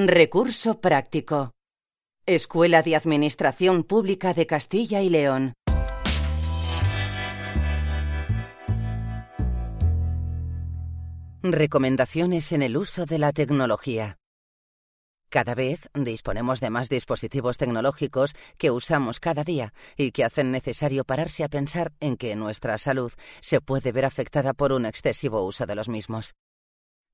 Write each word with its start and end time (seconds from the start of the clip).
Recurso 0.00 0.80
práctico. 0.80 1.50
Escuela 2.24 2.84
de 2.84 2.94
Administración 2.94 3.82
Pública 3.82 4.32
de 4.32 4.46
Castilla 4.46 5.02
y 5.02 5.10
León. 5.10 5.54
Recomendaciones 11.42 12.52
en 12.52 12.62
el 12.62 12.76
uso 12.76 13.06
de 13.06 13.18
la 13.18 13.32
tecnología. 13.32 14.18
Cada 15.30 15.56
vez 15.56 15.88
disponemos 15.94 16.60
de 16.60 16.70
más 16.70 16.88
dispositivos 16.88 17.58
tecnológicos 17.58 18.36
que 18.56 18.70
usamos 18.70 19.18
cada 19.18 19.42
día 19.42 19.74
y 19.96 20.12
que 20.12 20.22
hacen 20.22 20.52
necesario 20.52 21.02
pararse 21.02 21.42
a 21.42 21.48
pensar 21.48 21.92
en 21.98 22.16
que 22.16 22.36
nuestra 22.36 22.78
salud 22.78 23.10
se 23.40 23.60
puede 23.60 23.90
ver 23.90 24.04
afectada 24.04 24.54
por 24.54 24.70
un 24.70 24.86
excesivo 24.86 25.42
uso 25.42 25.66
de 25.66 25.74
los 25.74 25.88
mismos. 25.88 26.36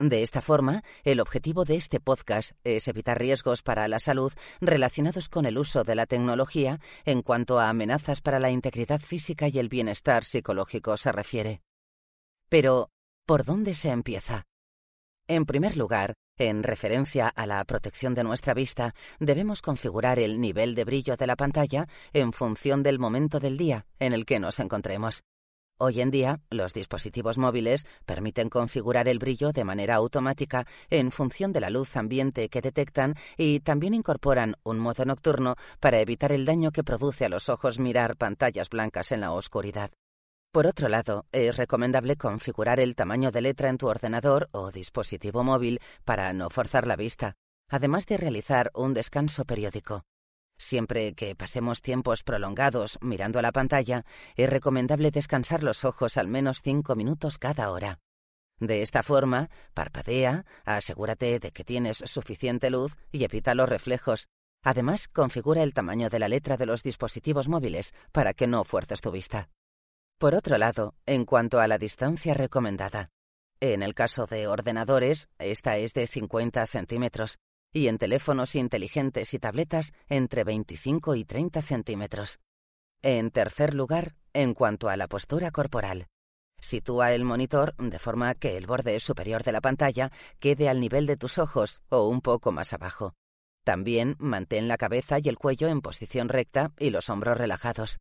De 0.00 0.22
esta 0.22 0.40
forma, 0.40 0.82
el 1.04 1.20
objetivo 1.20 1.66
de 1.66 1.76
este 1.76 2.00
podcast 2.00 2.52
es 2.64 2.88
evitar 2.88 3.18
riesgos 3.18 3.62
para 3.62 3.86
la 3.86 3.98
salud 3.98 4.32
relacionados 4.62 5.28
con 5.28 5.44
el 5.44 5.58
uso 5.58 5.84
de 5.84 5.94
la 5.94 6.06
tecnología 6.06 6.80
en 7.04 7.20
cuanto 7.20 7.60
a 7.60 7.68
amenazas 7.68 8.22
para 8.22 8.38
la 8.38 8.50
integridad 8.50 9.00
física 9.00 9.48
y 9.48 9.58
el 9.58 9.68
bienestar 9.68 10.24
psicológico 10.24 10.96
se 10.96 11.12
refiere. 11.12 11.60
Pero, 12.48 12.88
¿por 13.26 13.44
dónde 13.44 13.74
se 13.74 13.90
empieza? 13.90 14.46
En 15.28 15.44
primer 15.44 15.76
lugar, 15.76 16.14
en 16.38 16.62
referencia 16.62 17.28
a 17.28 17.44
la 17.44 17.62
protección 17.66 18.14
de 18.14 18.24
nuestra 18.24 18.54
vista, 18.54 18.94
debemos 19.18 19.60
configurar 19.60 20.18
el 20.18 20.40
nivel 20.40 20.74
de 20.74 20.84
brillo 20.84 21.18
de 21.18 21.26
la 21.26 21.36
pantalla 21.36 21.86
en 22.14 22.32
función 22.32 22.82
del 22.82 22.98
momento 22.98 23.38
del 23.38 23.58
día 23.58 23.84
en 23.98 24.14
el 24.14 24.24
que 24.24 24.40
nos 24.40 24.60
encontremos. 24.60 25.20
Hoy 25.82 26.02
en 26.02 26.10
día, 26.10 26.40
los 26.50 26.74
dispositivos 26.74 27.38
móviles 27.38 27.86
permiten 28.04 28.50
configurar 28.50 29.08
el 29.08 29.18
brillo 29.18 29.50
de 29.50 29.64
manera 29.64 29.94
automática 29.94 30.66
en 30.90 31.10
función 31.10 31.54
de 31.54 31.60
la 31.60 31.70
luz 31.70 31.96
ambiente 31.96 32.50
que 32.50 32.60
detectan 32.60 33.14
y 33.38 33.60
también 33.60 33.94
incorporan 33.94 34.56
un 34.62 34.78
modo 34.78 35.06
nocturno 35.06 35.56
para 35.80 36.00
evitar 36.00 36.32
el 36.32 36.44
daño 36.44 36.70
que 36.70 36.84
produce 36.84 37.24
a 37.24 37.30
los 37.30 37.48
ojos 37.48 37.78
mirar 37.78 38.18
pantallas 38.18 38.68
blancas 38.68 39.10
en 39.10 39.22
la 39.22 39.32
oscuridad. 39.32 39.90
Por 40.52 40.66
otro 40.66 40.90
lado, 40.90 41.24
es 41.32 41.56
recomendable 41.56 42.16
configurar 42.16 42.78
el 42.78 42.94
tamaño 42.94 43.30
de 43.30 43.40
letra 43.40 43.70
en 43.70 43.78
tu 43.78 43.88
ordenador 43.88 44.50
o 44.52 44.70
dispositivo 44.70 45.44
móvil 45.44 45.80
para 46.04 46.34
no 46.34 46.50
forzar 46.50 46.86
la 46.86 46.96
vista, 46.96 47.36
además 47.70 48.04
de 48.04 48.18
realizar 48.18 48.70
un 48.74 48.92
descanso 48.92 49.46
periódico. 49.46 50.04
Siempre 50.60 51.14
que 51.14 51.34
pasemos 51.34 51.80
tiempos 51.80 52.22
prolongados 52.22 52.98
mirando 53.00 53.38
a 53.38 53.42
la 53.42 53.50
pantalla, 53.50 54.04
es 54.36 54.50
recomendable 54.50 55.10
descansar 55.10 55.62
los 55.62 55.86
ojos 55.86 56.18
al 56.18 56.28
menos 56.28 56.60
cinco 56.62 56.94
minutos 56.96 57.38
cada 57.38 57.70
hora. 57.70 57.98
De 58.58 58.82
esta 58.82 59.02
forma, 59.02 59.48
parpadea, 59.72 60.44
asegúrate 60.66 61.38
de 61.38 61.50
que 61.50 61.64
tienes 61.64 62.02
suficiente 62.04 62.68
luz 62.68 62.98
y 63.10 63.24
evita 63.24 63.54
los 63.54 63.70
reflejos. 63.70 64.28
Además, 64.62 65.08
configura 65.08 65.62
el 65.62 65.72
tamaño 65.72 66.10
de 66.10 66.18
la 66.18 66.28
letra 66.28 66.58
de 66.58 66.66
los 66.66 66.82
dispositivos 66.82 67.48
móviles 67.48 67.94
para 68.12 68.34
que 68.34 68.46
no 68.46 68.62
fuerces 68.64 69.00
tu 69.00 69.10
vista. 69.10 69.48
Por 70.18 70.34
otro 70.34 70.58
lado, 70.58 70.94
en 71.06 71.24
cuanto 71.24 71.58
a 71.60 71.68
la 71.68 71.78
distancia 71.78 72.34
recomendada, 72.34 73.08
en 73.60 73.82
el 73.82 73.94
caso 73.94 74.26
de 74.26 74.46
ordenadores, 74.46 75.30
esta 75.38 75.78
es 75.78 75.94
de 75.94 76.06
50 76.06 76.66
centímetros 76.66 77.38
y 77.72 77.88
en 77.88 77.98
teléfonos 77.98 78.54
inteligentes 78.54 79.34
y 79.34 79.38
tabletas 79.38 79.92
entre 80.08 80.44
25 80.44 81.14
y 81.14 81.24
30 81.24 81.62
centímetros. 81.62 82.40
En 83.02 83.30
tercer 83.30 83.74
lugar, 83.74 84.14
en 84.32 84.54
cuanto 84.54 84.88
a 84.88 84.96
la 84.96 85.08
postura 85.08 85.50
corporal, 85.50 86.08
sitúa 86.60 87.14
el 87.14 87.24
monitor 87.24 87.74
de 87.76 87.98
forma 87.98 88.34
que 88.34 88.56
el 88.56 88.66
borde 88.66 89.00
superior 89.00 89.42
de 89.42 89.52
la 89.52 89.60
pantalla 89.60 90.12
quede 90.38 90.68
al 90.68 90.80
nivel 90.80 91.06
de 91.06 91.16
tus 91.16 91.38
ojos 91.38 91.80
o 91.88 92.08
un 92.08 92.20
poco 92.20 92.52
más 92.52 92.72
abajo. 92.72 93.14
También 93.64 94.16
mantén 94.18 94.68
la 94.68 94.76
cabeza 94.76 95.18
y 95.18 95.28
el 95.28 95.38
cuello 95.38 95.68
en 95.68 95.80
posición 95.80 96.28
recta 96.28 96.72
y 96.78 96.90
los 96.90 97.08
hombros 97.08 97.36
relajados. 97.36 97.98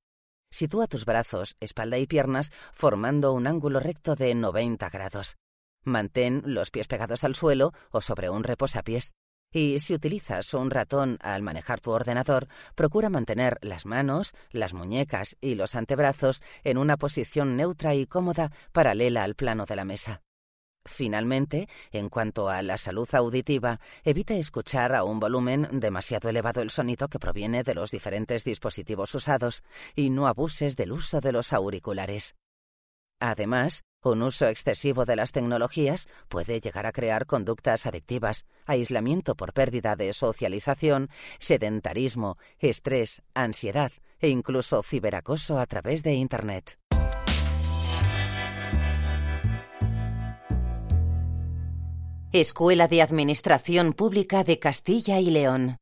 Sitúa 0.51 0.87
tus 0.87 1.05
brazos, 1.05 1.55
espalda 1.59 1.97
y 1.97 2.07
piernas 2.07 2.51
formando 2.73 3.33
un 3.33 3.45
ángulo 3.45 3.79
recto 3.79 4.15
de 4.15 4.33
90 4.33 4.89
grados. 4.89 5.35
Mantén 5.83 6.41
los 6.45 6.71
pies 6.71 6.87
pegados 6.87 7.23
al 7.23 7.35
suelo 7.35 7.73
o 7.91 8.01
sobre 8.01 8.29
un 8.29 8.43
reposapiés. 8.43 9.13
Y 9.51 9.79
si 9.79 9.95
utilizas 9.95 10.53
un 10.53 10.69
ratón 10.69 11.17
al 11.21 11.41
manejar 11.41 11.79
tu 11.79 11.91
ordenador, 11.91 12.47
procura 12.75 13.09
mantener 13.09 13.57
las 13.61 13.85
manos, 13.85 14.33
las 14.51 14.73
muñecas 14.73 15.37
y 15.41 15.55
los 15.55 15.73
antebrazos 15.75 16.43
en 16.63 16.77
una 16.77 16.97
posición 16.97 17.55
neutra 17.55 17.95
y 17.95 18.05
cómoda 18.05 18.51
paralela 18.71 19.23
al 19.23 19.35
plano 19.35 19.65
de 19.65 19.75
la 19.75 19.85
mesa. 19.85 20.21
Finalmente, 20.85 21.67
en 21.91 22.09
cuanto 22.09 22.49
a 22.49 22.61
la 22.61 22.77
salud 22.77 23.07
auditiva, 23.13 23.79
evita 24.03 24.35
escuchar 24.35 24.95
a 24.95 25.03
un 25.03 25.19
volumen 25.19 25.67
demasiado 25.71 26.29
elevado 26.29 26.61
el 26.61 26.69
sonido 26.69 27.07
que 27.07 27.19
proviene 27.19 27.63
de 27.63 27.75
los 27.75 27.91
diferentes 27.91 28.43
dispositivos 28.43 29.13
usados 29.13 29.63
y 29.95 30.09
no 30.09 30.27
abuses 30.27 30.75
del 30.75 30.91
uso 30.91 31.21
de 31.21 31.31
los 31.31 31.53
auriculares. 31.53 32.35
Además, 33.19 33.83
un 34.01 34.23
uso 34.23 34.47
excesivo 34.47 35.05
de 35.05 35.17
las 35.17 35.33
tecnologías 35.33 36.07
puede 36.29 36.61
llegar 36.61 36.85
a 36.85 36.93
crear 36.93 37.25
conductas 37.25 37.85
adictivas, 37.85 38.45
aislamiento 38.65 39.35
por 39.35 39.51
pérdida 39.51 39.97
de 39.97 40.13
socialización, 40.13 41.09
sedentarismo, 41.37 42.37
estrés, 42.59 43.21
ansiedad 43.33 43.91
e 44.19 44.29
incluso 44.29 44.81
ciberacoso 44.83 45.59
a 45.59 45.65
través 45.65 46.03
de 46.03 46.13
Internet. 46.13 46.77
Escuela 52.31 52.87
de 52.87 53.01
Administración 53.01 53.93
Pública 53.93 54.43
de 54.43 54.59
Castilla 54.59 55.19
y 55.19 55.31
León. 55.31 55.77